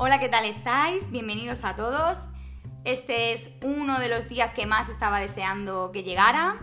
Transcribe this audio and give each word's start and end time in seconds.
Hola, 0.00 0.20
¿qué 0.20 0.28
tal 0.28 0.44
estáis? 0.44 1.10
Bienvenidos 1.10 1.64
a 1.64 1.74
todos. 1.74 2.22
Este 2.84 3.32
es 3.32 3.58
uno 3.64 3.98
de 3.98 4.08
los 4.08 4.28
días 4.28 4.52
que 4.54 4.64
más 4.64 4.88
estaba 4.88 5.18
deseando 5.18 5.90
que 5.90 6.04
llegara. 6.04 6.54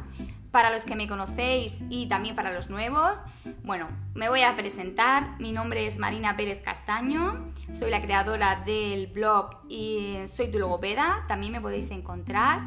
Para 0.51 0.69
los 0.69 0.85
que 0.85 0.95
me 0.95 1.09
conocéis 1.09 1.81
y 1.89 2.07
también 2.07 2.37
para 2.37 2.53
los 2.53 2.69
nuevos, 2.69 3.21
bueno, 3.61 3.89
me 4.13 4.29
voy 4.29 4.43
a 4.43 4.55
presentar. 4.55 5.37
Mi 5.41 5.51
nombre 5.51 5.85
es 5.85 5.99
Marina 5.99 6.37
Pérez 6.37 6.61
Castaño, 6.61 7.51
soy 7.77 7.91
la 7.91 8.01
creadora 8.01 8.63
del 8.65 9.07
blog 9.07 9.65
y 9.67 10.15
soy 10.27 10.49
tu 10.49 10.57
logopeda. 10.57 11.25
También 11.27 11.51
me 11.51 11.59
podéis 11.59 11.91
encontrar 11.91 12.61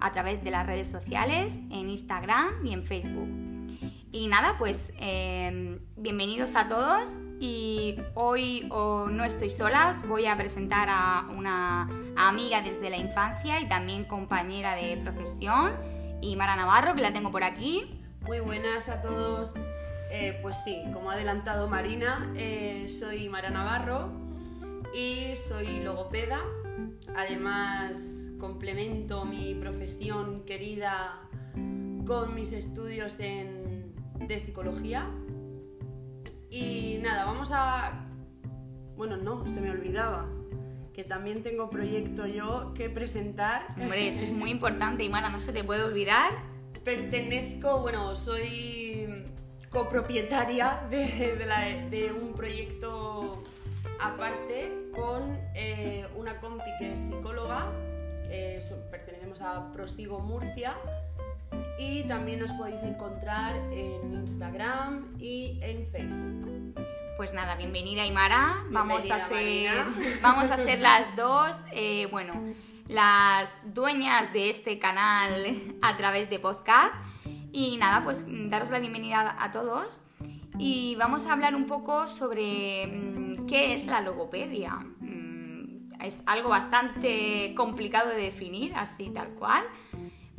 a 0.00 0.12
través 0.12 0.42
de 0.42 0.50
las 0.50 0.66
redes 0.66 0.88
sociales, 0.88 1.52
en 1.70 1.90
Instagram 1.90 2.64
y 2.64 2.72
en 2.72 2.84
Facebook. 2.86 3.55
Y 4.12 4.28
nada, 4.28 4.56
pues 4.58 4.90
eh, 4.98 5.78
bienvenidos 5.96 6.54
a 6.54 6.68
todos 6.68 7.16
y 7.40 7.96
hoy 8.14 8.66
no 8.70 9.24
estoy 9.24 9.50
sola, 9.50 9.92
voy 10.08 10.26
a 10.26 10.36
presentar 10.36 10.88
a 10.90 11.26
una 11.36 11.88
amiga 12.16 12.62
desde 12.62 12.88
la 12.88 12.96
infancia 12.96 13.60
y 13.60 13.68
también 13.68 14.04
compañera 14.04 14.74
de 14.76 14.96
profesión, 14.96 15.72
y 16.22 16.36
Mara 16.36 16.56
Navarro, 16.56 16.94
que 16.94 17.02
la 17.02 17.12
tengo 17.12 17.30
por 17.30 17.44
aquí. 17.44 18.00
Muy 18.22 18.40
buenas 18.40 18.88
a 18.88 19.02
todos. 19.02 19.52
Eh, 20.10 20.38
pues 20.40 20.56
sí, 20.64 20.82
como 20.92 21.10
ha 21.10 21.14
adelantado 21.14 21.68
Marina, 21.68 22.32
eh, 22.36 22.88
soy 22.88 23.28
Mara 23.28 23.50
Navarro 23.50 24.12
y 24.94 25.34
soy 25.36 25.80
logopeda. 25.80 26.40
Además, 27.16 28.30
complemento 28.38 29.24
mi 29.24 29.54
profesión 29.54 30.44
querida 30.44 31.25
con 32.06 32.34
mis 32.34 32.52
estudios 32.52 33.18
en, 33.20 33.94
de 34.20 34.38
psicología 34.38 35.10
y 36.50 36.98
nada, 37.02 37.24
vamos 37.26 37.50
a... 37.52 38.06
Bueno, 38.96 39.16
no, 39.16 39.46
se 39.46 39.60
me 39.60 39.70
olvidaba 39.70 40.26
que 40.94 41.04
también 41.04 41.42
tengo 41.42 41.68
proyecto 41.68 42.26
yo 42.26 42.72
que 42.72 42.88
presentar. 42.88 43.66
Hombre, 43.78 44.08
eso 44.08 44.22
es 44.22 44.32
muy 44.32 44.50
importante, 44.56 45.04
Imara, 45.04 45.28
no 45.28 45.40
se 45.40 45.52
te 45.52 45.62
puede 45.64 45.84
olvidar. 45.84 46.32
Pertenezco, 46.84 47.80
bueno, 47.80 48.14
soy 48.16 49.26
copropietaria 49.68 50.86
de, 50.88 52.14
un 52.18 52.32
proyecto 52.32 53.42
aparte 54.00 54.90
con 54.94 55.38
eh, 55.54 56.06
una 56.16 56.40
compi 56.40 56.70
que 56.78 56.92
es 56.92 57.00
psicóloga, 57.00 57.70
pertenecemos 58.90 59.40
a 59.42 59.72
Prosigo 59.72 60.20
Murcia 60.20 60.74
y 61.78 62.04
también 62.04 62.40
nos 62.40 62.52
podéis 62.52 62.82
encontrar 62.82 63.56
en 63.72 64.14
Instagram 64.14 65.14
y 65.18 65.58
en 65.62 65.86
Facebook. 65.86 66.74
Pues 67.16 67.32
nada, 67.34 67.56
bienvenida 67.56 68.02
Aymara. 68.02 68.64
Vamos 68.70 69.10
a 69.10 69.18
ser, 69.28 69.72
vamos 70.22 70.50
a 70.50 70.56
ser 70.56 70.80
las 70.80 71.14
dos, 71.16 71.60
eh, 71.72 72.08
bueno, 72.10 72.32
las 72.88 73.50
dueñas 73.64 74.32
de 74.32 74.50
este 74.50 74.78
canal 74.78 75.62
a 75.82 75.96
través 75.96 76.30
de 76.30 76.38
podcast. 76.38 76.94
Y 77.52 77.76
nada, 77.78 78.04
pues 78.04 78.26
daros 78.26 78.70
la 78.70 78.78
bienvenida 78.78 79.36
a 79.38 79.50
todos. 79.50 80.00
Y 80.58 80.94
vamos 80.96 81.26
a 81.26 81.32
hablar 81.32 81.54
un 81.54 81.66
poco 81.66 82.06
sobre 82.06 82.86
mm, 82.86 83.46
qué 83.46 83.74
es 83.74 83.86
la 83.86 84.00
logopedia. 84.00 84.72
Mm, 85.00 86.02
es 86.02 86.22
algo 86.26 86.50
bastante 86.50 87.54
complicado 87.56 88.10
de 88.10 88.16
definir, 88.16 88.74
así 88.74 89.10
tal 89.10 89.28
cual. 89.30 89.62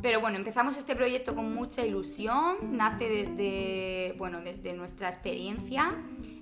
Pero 0.00 0.20
bueno, 0.20 0.36
empezamos 0.36 0.76
este 0.76 0.94
proyecto 0.94 1.34
con 1.34 1.52
mucha 1.54 1.84
ilusión, 1.84 2.76
nace 2.76 3.08
desde, 3.08 4.14
bueno, 4.16 4.40
desde 4.40 4.72
nuestra 4.74 5.08
experiencia. 5.08 5.96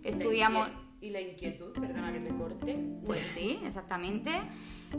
Estudiamos... 0.05 0.69
Y 1.01 1.11
la 1.11 1.21
inquietud, 1.21 1.73
perdona 1.73 2.13
que 2.13 2.21
te 2.21 2.35
corte. 2.35 2.79
Pues 3.05 3.25
sí, 3.25 3.61
exactamente. 3.65 4.31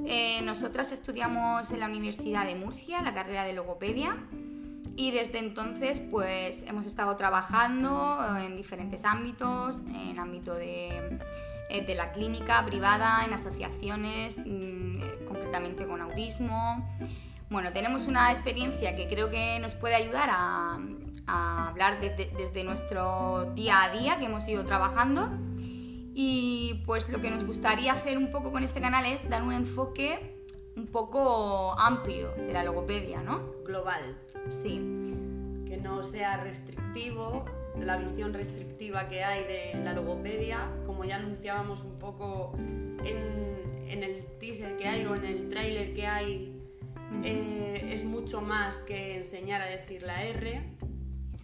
Eh, 0.06 0.42
nosotras 0.44 0.92
estudiamos 0.92 1.72
en 1.72 1.80
la 1.80 1.88
Universidad 1.88 2.46
de 2.46 2.56
Murcia 2.56 3.02
la 3.02 3.14
carrera 3.14 3.46
de 3.46 3.54
logopedia 3.54 4.18
y 4.96 5.12
desde 5.12 5.40
entonces 5.40 6.00
pues 6.00 6.64
hemos 6.64 6.88
estado 6.88 7.16
trabajando 7.16 8.20
en 8.38 8.56
diferentes 8.56 9.06
ámbitos, 9.06 9.78
en 9.88 10.10
el 10.10 10.20
ámbito 10.20 10.56
de, 10.56 11.20
eh, 11.70 11.86
de 11.86 11.96
la 11.96 12.12
clínica 12.12 12.66
privada, 12.66 13.24
en 13.26 13.34
asociaciones, 13.34 14.40
mm, 14.40 15.26
concretamente 15.28 15.86
con 15.86 16.02
autismo. 16.02 16.84
Bueno, 17.50 17.72
tenemos 17.72 18.08
una 18.08 18.32
experiencia 18.32 18.96
que 18.98 19.08
creo 19.08 19.30
que 19.30 19.58
nos 19.60 19.74
puede 19.74 19.96
ayudar 19.96 20.30
a, 20.30 20.80
hablar 21.28 22.00
desde 22.00 22.64
nuestro 22.64 23.52
día 23.54 23.84
a 23.84 23.90
día 23.92 24.18
que 24.18 24.26
hemos 24.26 24.48
ido 24.48 24.66
trabajando. 24.66 25.30
Y 26.14 26.84
pues 26.86 27.10
lo 27.10 27.22
que 27.22 27.30
nos 27.30 27.46
gustaría 27.46 27.94
hacer 27.94 28.18
un 28.18 28.32
poco 28.32 28.52
con 28.52 28.64
este 28.64 28.82
canal 28.82 29.06
es 29.06 29.30
dar 29.30 29.44
un 29.44 29.54
enfoque 29.54 30.44
un 30.76 30.88
poco 30.88 31.78
amplio 31.80 32.32
de 32.32 32.52
la 32.54 32.64
logopedia, 32.64 33.22
¿no? 33.22 33.42
Global. 33.66 34.18
Sí. 34.48 34.82
Que 35.66 35.78
no 35.78 36.04
sea 36.04 36.44
restrictivo, 36.44 37.46
la 37.80 37.98
visión 37.98 38.34
restrictiva 38.34 39.08
que 39.08 39.24
hay 39.24 39.44
de 39.44 39.84
la 39.84 39.94
logopedia, 39.94 40.72
como 40.86 41.06
ya 41.06 41.18
anunciábamos 41.18 41.82
un 41.82 41.98
poco 42.00 42.54
en, 42.56 43.86
en 43.88 44.04
el 44.04 44.26
teaser 44.40 44.76
que 44.78 44.88
hay 44.88 45.06
o 45.06 45.16
en 45.16 45.26
el 45.26 45.50
tráiler 45.50 45.94
que 45.94 46.08
hay 46.08 46.58
eh, 47.24 47.90
es 47.94 48.04
mucho 48.04 48.42
más 48.42 48.78
que 48.80 49.18
enseñar 49.18 49.62
a 49.62 49.66
decir 49.66 50.04
la 50.04 50.24
R, 50.24 50.78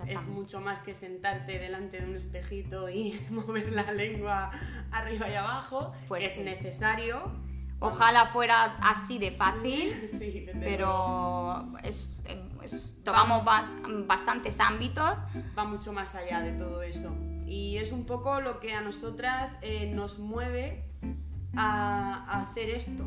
es 0.07 0.27
mucho 0.27 0.59
más 0.59 0.81
que 0.81 0.93
sentarte 0.93 1.59
delante 1.59 1.99
de 1.99 2.05
un 2.05 2.15
espejito 2.15 2.89
y 2.89 3.19
mover 3.29 3.71
la 3.73 3.91
lengua 3.93 4.51
arriba 4.91 5.29
y 5.29 5.33
abajo, 5.35 5.93
pues 6.07 6.25
es 6.25 6.43
necesario. 6.43 7.31
Ojalá 7.79 8.27
fuera 8.27 8.77
así 8.81 9.17
de 9.17 9.31
fácil, 9.31 10.09
pero 10.61 11.67
es, 11.83 12.23
tocamos 13.03 13.43
bastantes 13.43 14.59
ámbitos. 14.61 15.17
Va 15.57 15.65
mucho 15.65 15.91
más 15.91 16.15
allá 16.15 16.39
de 16.39 16.53
todo 16.53 16.81
eso. 16.81 17.13
Y 17.45 17.77
es 17.77 17.91
un 17.91 18.05
poco 18.05 18.39
lo 18.39 18.61
que 18.61 18.73
a 18.73 18.79
nosotras 18.79 19.51
eh, 19.61 19.91
nos 19.93 20.17
mueve 20.17 20.92
a 21.55 22.41
hacer 22.41 22.69
esto. 22.69 23.03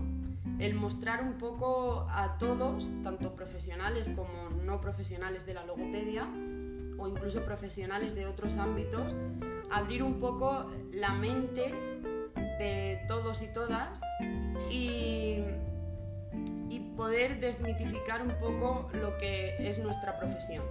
El 0.58 0.74
mostrar 0.74 1.22
un 1.22 1.34
poco 1.34 2.06
a 2.08 2.38
todos, 2.38 2.88
tanto 3.02 3.34
profesionales 3.34 4.10
como 4.14 4.50
no 4.64 4.80
profesionales 4.80 5.44
de 5.44 5.54
la 5.54 5.64
logopedia 5.64 6.26
o 6.98 7.08
incluso 7.08 7.44
profesionales 7.44 8.14
de 8.14 8.26
otros 8.26 8.56
ámbitos, 8.56 9.14
abrir 9.70 10.02
un 10.02 10.18
poco 10.18 10.70
la 10.92 11.12
mente 11.12 11.74
de 12.58 13.00
todos 13.06 13.42
y 13.42 13.52
todas 13.52 14.00
y, 14.70 15.42
poder 16.96 17.40
desmitificar 17.40 18.22
un 18.22 18.32
poco 18.40 18.88
lo 18.94 19.18
que 19.18 19.54
es 19.58 19.78
nuestra 19.80 20.18
profesión. 20.18 20.64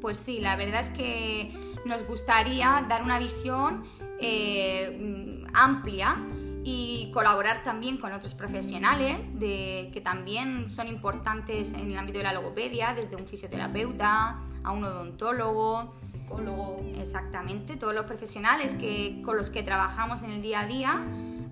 Pues 0.00 0.18
sí, 0.18 0.40
la 0.40 0.56
verdad 0.56 0.80
es 0.80 0.90
que 0.90 1.52
nos 1.84 2.04
gustaría 2.04 2.84
dar 2.88 3.04
una 3.04 3.20
visión 3.20 3.84
eh, 4.18 5.29
amplia 5.60 6.16
y 6.62 7.10
colaborar 7.12 7.62
también 7.62 7.96
con 7.96 8.12
otros 8.12 8.34
profesionales 8.34 9.16
de, 9.38 9.90
que 9.92 10.00
también 10.00 10.68
son 10.68 10.88
importantes 10.88 11.72
en 11.72 11.90
el 11.90 11.98
ámbito 11.98 12.18
de 12.18 12.24
la 12.24 12.32
logopedia, 12.32 12.94
desde 12.94 13.16
un 13.16 13.26
fisioterapeuta 13.26 14.40
a 14.62 14.72
un 14.72 14.84
odontólogo, 14.84 15.94
psicólogo. 16.02 16.76
Exactamente, 16.98 17.76
todos 17.76 17.94
los 17.94 18.04
profesionales 18.04 18.74
que, 18.74 19.22
con 19.24 19.36
los 19.36 19.48
que 19.48 19.62
trabajamos 19.62 20.22
en 20.22 20.32
el 20.32 20.42
día 20.42 20.60
a 20.60 20.66
día, 20.66 21.02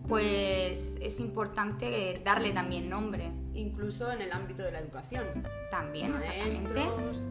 pues 0.06 0.98
es 1.00 1.20
importante 1.20 2.20
darle 2.24 2.52
también 2.52 2.88
nombre. 2.90 3.30
Incluso 3.54 4.12
en 4.12 4.20
el 4.20 4.32
ámbito 4.32 4.62
de 4.62 4.72
la 4.72 4.78
educación. 4.78 5.24
También, 5.70 6.12
Maestros, 6.12 7.26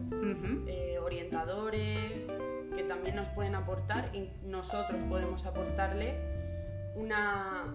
eh, 0.66 0.98
orientadores, 1.02 2.28
que 2.74 2.82
también 2.82 3.16
nos 3.16 3.28
pueden 3.28 3.54
aportar 3.54 4.10
y 4.14 4.30
nosotros 4.44 5.00
podemos 5.08 5.46
aportarle 5.46 6.38
una, 6.98 7.74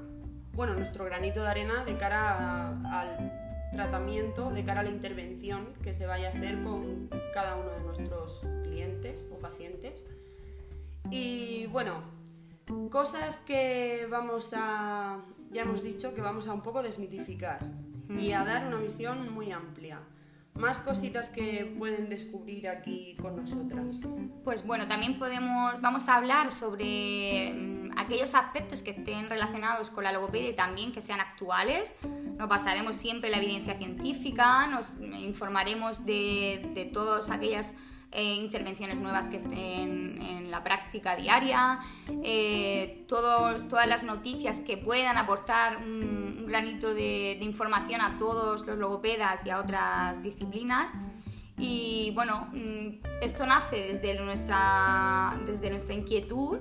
bueno, 0.54 0.74
nuestro 0.74 1.06
granito 1.06 1.42
de 1.42 1.48
arena 1.48 1.84
de 1.86 1.98
cara 1.98 2.70
al 2.92 3.70
tratamiento, 3.72 4.52
de 4.52 4.64
cara 4.64 4.82
a 4.82 4.84
la 4.84 4.90
intervención 4.90 5.74
que 5.82 5.94
se 5.94 6.06
vaya 6.06 6.28
a 6.28 6.32
hacer 6.32 6.62
con 6.64 7.10
cada 7.34 7.56
uno 7.56 7.72
de 7.72 7.82
nuestros 7.82 8.48
clientes 8.64 9.28
o 9.32 9.40
pacientes. 9.40 10.08
Y 11.10 11.68
bueno, 11.68 12.02
cosas 12.90 13.38
que 13.38 14.08
vamos 14.10 14.52
a, 14.56 15.22
ya 15.52 15.64
hemos 15.64 15.84
dicho 15.84 16.14
que 16.14 16.22
vamos 16.22 16.48
a 16.48 16.54
un 16.54 16.62
poco 16.62 16.84
desmitificar 16.84 17.60
y 18.10 18.32
a 18.34 18.44
dar 18.44 18.68
una 18.68 18.78
visión 18.78 19.34
muy 19.34 19.52
amplia 19.52 20.00
más 20.56 20.80
cositas 20.80 21.30
que 21.30 21.74
pueden 21.78 22.10
descubrir 22.10 22.68
aquí 22.68 23.16
con 23.20 23.36
nosotras. 23.36 24.02
Pues 24.44 24.66
bueno, 24.66 24.88
también 24.88 25.18
podemos, 25.18 25.82
vamos 25.82 26.08
a 26.08 26.16
hablar 26.16 26.52
sobre 26.52 27.54
mm, 27.54 27.83
aquellos 27.98 28.36
aspectos 28.36 28.82
que 28.82 28.92
estén 28.92 29.30
relacionados 29.30 29.90
con 29.90 30.04
la 30.04 30.12
logopedia 30.12 30.50
y 30.50 30.56
también 30.56 30.92
que 30.92 31.02
sean 31.02 31.20
actuales. 31.20 31.96
Nos 32.38 32.48
basaremos 32.50 32.96
siempre 32.96 33.30
la 33.30 33.38
evidencia 33.38 33.76
científica, 33.76 34.68
nos 34.68 35.00
informaremos 35.00 36.06
de, 36.06 36.72
de 36.74 36.86
todas 36.86 37.30
aquellas 37.30 37.76
eh, 38.16 38.36
intervenciones 38.36 38.98
nuevas 38.98 39.28
que 39.28 39.38
estén 39.38 40.22
en 40.22 40.52
la 40.52 40.64
práctica 40.64 41.16
diaria, 41.16 41.80
eh, 42.24 43.06
todos, 43.08 43.68
todas 43.68 43.88
las 43.88 44.04
noticias 44.04 44.60
que 44.60 44.78
puedan 44.78 45.18
aportar 45.18 45.78
un, 45.78 46.46
granito 46.46 46.94
de, 46.94 47.40
información 47.42 48.02
a 48.02 48.20
todos 48.20 48.68
los 48.68 48.78
logopedas 48.78 49.44
y 49.48 49.50
a 49.50 49.60
otras 49.60 50.22
disciplinas. 50.22 50.92
Y 51.58 52.12
bueno, 52.14 52.50
mm, 52.54 53.24
esto 53.24 53.48
nace 53.48 53.78
desde 53.78 54.14
nuestra, 54.24 55.36
desde 55.48 55.72
nuestra 55.72 55.96
inquietud 55.96 56.60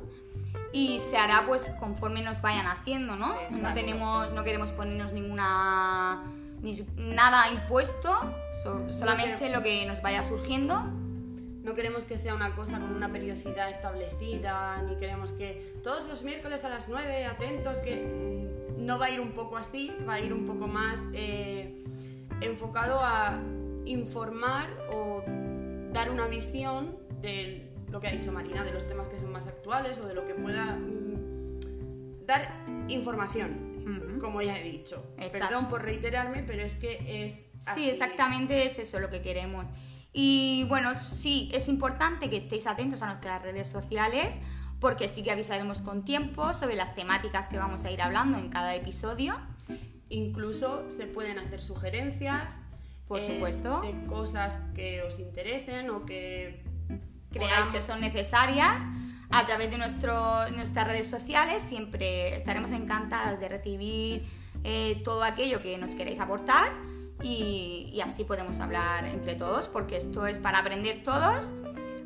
y 0.73 0.99
se 0.99 1.19
hará 1.19 1.45
pues 1.47 1.71
conforme 1.79 2.23
nos 2.23 2.41
vayan 2.41 2.67
haciendo, 2.67 3.17
¿no? 3.17 3.35
No 3.61 3.75
tenemos, 3.75 4.33
no 4.33 4.43
queremos 4.45 4.73
ponernos 4.73 5.13
ninguna 5.13 6.23
ni 6.63 6.75
nada 6.97 7.51
impuesto, 7.51 8.15
solamente 8.89 9.51
lo 9.51 9.63
que 9.63 9.85
nos 9.87 10.01
vaya 10.01 10.23
surgiendo. 10.23 10.81
No 11.65 11.75
queremos 11.75 12.07
que 12.07 12.19
sea 12.19 12.35
una 12.35 12.57
cosa 12.57 12.81
con 12.81 12.95
una 12.95 13.13
periodicidad 13.13 13.71
establecida, 13.71 14.83
ni 14.83 14.97
queremos 14.97 15.33
que 15.33 15.75
todos 15.85 16.09
los 16.09 16.25
miércoles 16.25 16.65
a 16.65 16.69
las 16.69 16.89
9, 16.89 17.27
atentos, 17.27 17.79
que 17.79 18.49
no 18.79 18.99
va 18.99 19.07
a 19.07 19.11
ir 19.11 19.21
un 19.21 19.33
poco 19.33 19.57
así, 19.57 19.93
va 20.09 20.15
a 20.15 20.21
ir 20.21 20.33
un 20.33 20.47
poco 20.47 20.67
más 20.67 21.01
eh, 21.13 21.85
enfocado 22.41 23.01
a 23.01 23.39
informar 23.85 24.69
o 24.93 25.23
dar 25.93 26.11
una 26.11 26.27
visión 26.27 26.97
de 27.21 27.72
lo 27.93 28.01
que 28.01 28.09
ha 28.09 28.11
dicho 28.11 28.33
Marina, 28.33 28.65
de 28.65 28.73
los 28.73 28.89
temas 28.89 29.07
que 29.07 29.21
son 29.21 29.31
más 29.31 29.47
actuales 29.47 29.99
o 29.99 30.09
de 30.09 30.15
lo 30.15 30.27
que 30.27 30.35
pueda 30.35 30.65
mm, 30.65 32.27
dar 32.27 32.65
información 32.89 33.73
como 34.23 34.41
ya 34.41 34.59
he 34.59 34.63
dicho. 34.63 35.05
Perdón 35.31 35.69
por 35.69 35.83
reiterarme, 35.83 36.43
pero 36.43 36.63
es 36.63 36.77
que 36.77 37.25
es... 37.25 37.45
Sí, 37.59 37.91
exactamente 37.91 38.65
es 38.65 38.79
eso 38.79 39.01
lo 39.01 39.11
que 39.11 39.21
queremos. 39.21 39.67
Y 40.13 40.65
bueno, 40.69 40.95
sí, 40.95 41.51
es 41.53 41.69
importante 41.69 42.31
que 42.31 42.37
estéis 42.37 42.67
atentos 42.67 43.03
a 43.03 43.07
nuestras 43.09 43.43
redes 43.43 43.69
sociales 43.69 44.39
porque 44.81 45.09
sí 45.09 45.23
que 45.23 45.31
avisaremos 45.31 45.81
con 45.81 46.05
tiempo 46.05 46.55
sobre 46.55 46.77
las 46.77 46.95
temáticas 46.95 47.49
que 47.49 47.59
vamos 47.59 47.85
a 47.85 47.91
ir 47.91 48.01
hablando 48.01 48.39
en 48.39 48.49
cada 48.49 48.75
episodio. 48.75 49.37
Incluso 50.09 50.91
se 50.91 51.07
pueden 51.07 51.39
hacer 51.39 51.63
sugerencias. 51.63 52.61
Por 53.09 53.21
eh, 53.21 53.27
supuesto. 53.27 53.81
De 53.83 54.07
cosas 54.07 54.61
que 54.75 55.03
os 55.03 55.19
interesen 55.19 55.91
o 55.91 56.07
que 56.07 56.65
creáis 57.33 57.67
que 57.67 57.81
son 57.81 58.01
necesarias 58.01 58.83
a 59.31 59.47
través 59.47 59.71
de 59.71 59.79
nuestro, 59.79 60.51
nuestras 60.51 60.87
redes 60.87 61.09
sociales. 61.09 61.63
Siempre 61.63 62.37
estaremos 62.37 62.73
encantadas 62.73 63.41
de 63.41 63.49
recibir 63.49 64.29
eh, 64.65 65.01
todo 65.05 65.25
aquello 65.25 65.63
que 65.63 65.77
nos 65.79 65.95
queréis 65.95 66.21
aportar 66.21 66.71
y, 67.23 68.01
así 68.05 68.25
podemos 68.25 68.61
hablar 68.61 69.07
entre 69.07 69.35
todos, 69.35 69.69
porque 69.69 69.97
esto 69.97 70.27
es 70.27 70.39
para 70.39 70.59
aprender 70.59 71.03
todos. 71.03 71.53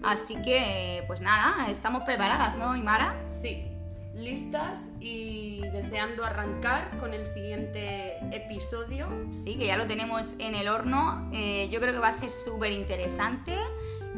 Así 0.02 0.40
que, 0.42 1.04
pues 1.06 1.20
nada, 1.20 1.70
estamos 1.70 2.02
preparadas, 2.02 2.56
¿no, 2.56 2.76
Imara? 2.76 3.16
Sí, 3.28 3.66
listas 4.14 4.84
y 5.00 5.62
deseando 5.72 6.24
arrancar 6.24 6.96
con 6.98 7.12
el 7.12 7.26
siguiente 7.26 8.18
episodio. 8.30 9.08
Sí, 9.30 9.56
que 9.56 9.66
ya 9.66 9.76
lo 9.76 9.86
tenemos 9.86 10.34
en 10.38 10.54
el 10.54 10.68
horno. 10.68 11.28
Eh, 11.32 11.68
yo 11.72 11.80
creo 11.80 11.92
que 11.92 11.98
va 11.98 12.08
a 12.08 12.12
ser 12.12 12.30
súper 12.30 12.72
interesante 12.72 13.56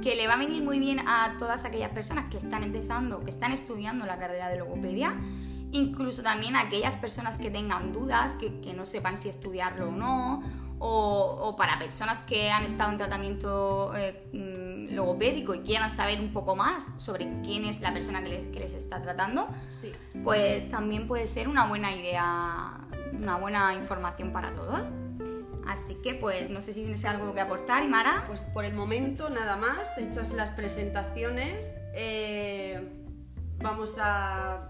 que 0.03 0.15
le 0.15 0.27
va 0.27 0.35
a 0.35 0.39
venir 0.39 0.63
muy 0.63 0.79
bien 0.79 1.01
a 1.01 1.37
todas 1.39 1.65
aquellas 1.65 1.91
personas 1.91 2.31
que 2.31 2.37
están 2.37 2.63
empezando, 2.63 3.25
que 3.25 3.31
están 3.31 3.53
estudiando 3.53 4.07
la 4.07 4.19
carrera 4.19 4.49
de 4.49 4.59
logopedia, 4.59 5.15
incluso 5.73 6.23
también 6.23 6.57
a 6.57 6.63
aquellas 6.63 6.97
personas 6.97 7.39
que 7.39 7.51
tengan 7.51 7.93
dudas, 7.93 8.35
que, 8.35 8.61
que 8.61 8.75
no 8.75 8.85
sepan 8.85 9.19
si 9.19 9.29
estudiarlo 9.29 9.89
o 9.89 9.93
no, 9.93 10.43
o, 10.81 11.39
o, 11.41 11.57
para 11.57 11.79
personas 11.79 12.19
que 12.19 12.51
han 12.51 12.65
estado 12.65 12.93
en 12.93 12.99
tratamiento 12.99 13.93
eh, 13.97 14.29
mm, 14.33 14.95
logopédico 14.95 15.55
y 15.55 15.61
quieran 15.61 15.91
saber 15.91 16.21
un 16.21 16.33
poco 16.33 16.55
más 16.55 16.93
sobre 16.99 17.29
quién 17.43 17.65
es 17.65 17.81
la 17.81 17.93
persona 17.93 18.23
que 18.23 18.29
les, 18.29 18.45
que 18.45 18.61
les 18.61 18.75
está 18.75 19.03
tratando, 19.03 19.49
sí. 19.71 19.91
pues 20.23 20.69
también 20.71 21.09
puede 21.09 21.27
ser 21.27 21.49
una 21.49 21.67
buena 21.67 21.93
idea, 21.93 22.79
una 23.13 23.37
buena 23.39 23.75
información 23.75 24.33
para 24.33 24.55
todos. 24.55 24.83
Así 25.69 25.97
que 25.97 26.15
pues 26.15 26.49
no 26.49 26.63
sé 26.63 26.73
si 26.73 26.81
tienes 26.81 27.05
algo 27.05 27.35
que 27.35 27.41
aportar, 27.41 27.85
Imara. 27.85 28.25
Pues 28.27 28.43
por 28.43 28.65
el 28.65 28.73
momento 28.73 29.29
nada 29.29 29.57
más, 29.57 29.97
hechas 29.99 30.33
las 30.33 30.51
presentaciones, 30.51 31.75
eh, 31.95 32.89
vamos 33.59 33.95
a... 34.01 34.69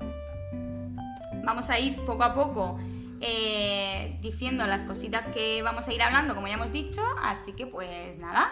Vamos 1.44 1.70
a 1.70 1.78
ir 1.78 2.04
poco 2.04 2.24
a 2.24 2.34
poco 2.34 2.78
eh, 3.20 4.18
diciendo 4.20 4.66
las 4.66 4.84
cositas 4.84 5.28
que 5.28 5.62
vamos 5.62 5.88
a 5.88 5.92
ir 5.92 6.02
hablando, 6.02 6.34
como 6.34 6.48
ya 6.48 6.54
hemos 6.54 6.72
dicho, 6.72 7.02
así 7.22 7.52
que 7.52 7.66
pues 7.66 8.18
nada, 8.18 8.50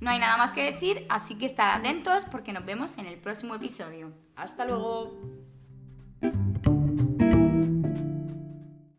no 0.00 0.10
hay 0.10 0.18
nada 0.18 0.36
más 0.36 0.52
que 0.52 0.64
decir, 0.64 1.06
así 1.08 1.38
que 1.38 1.46
estar 1.46 1.76
atentos 1.76 2.24
porque 2.24 2.52
nos 2.52 2.64
vemos 2.64 2.98
en 2.98 3.06
el 3.06 3.18
próximo 3.18 3.56
episodio. 3.56 4.12
Hasta 4.36 4.64
luego. 4.64 5.18